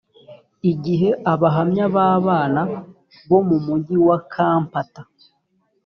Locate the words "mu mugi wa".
3.47-4.17